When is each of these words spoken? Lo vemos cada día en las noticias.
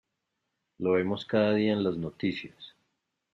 Lo 0.79 0.93
vemos 0.93 1.27
cada 1.27 1.53
día 1.53 1.73
en 1.73 1.83
las 1.83 1.95
noticias. 1.95 2.73